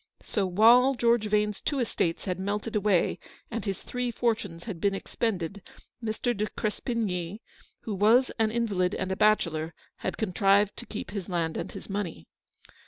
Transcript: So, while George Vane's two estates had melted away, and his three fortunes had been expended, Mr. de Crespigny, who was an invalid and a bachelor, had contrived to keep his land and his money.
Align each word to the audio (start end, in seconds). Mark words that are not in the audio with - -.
So, 0.23 0.47
while 0.47 0.95
George 0.95 1.27
Vane's 1.27 1.61
two 1.61 1.77
estates 1.77 2.25
had 2.25 2.39
melted 2.39 2.75
away, 2.75 3.19
and 3.51 3.63
his 3.63 3.83
three 3.83 4.09
fortunes 4.09 4.63
had 4.63 4.81
been 4.81 4.95
expended, 4.95 5.61
Mr. 6.03 6.35
de 6.35 6.47
Crespigny, 6.49 7.39
who 7.81 7.93
was 7.93 8.31
an 8.39 8.49
invalid 8.49 8.95
and 8.95 9.11
a 9.11 9.15
bachelor, 9.15 9.75
had 9.97 10.17
contrived 10.17 10.75
to 10.77 10.87
keep 10.87 11.11
his 11.11 11.29
land 11.29 11.55
and 11.55 11.73
his 11.73 11.87
money. 11.87 12.25